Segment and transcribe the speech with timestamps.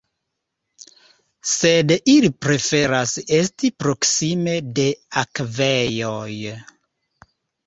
[1.49, 4.87] Sed ili preferas esti proksime de
[5.25, 6.35] akvejoj.